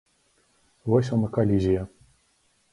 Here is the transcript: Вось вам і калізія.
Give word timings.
Вось 0.95 1.11
вам 1.15 1.27
і 1.29 1.31
калізія. 1.37 1.87